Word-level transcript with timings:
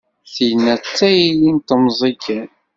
Tinna 0.33 0.73
d 0.81 0.83
tayri 0.97 1.49
n 1.55 1.57
temẓi 1.67 2.13
kan. 2.23 2.49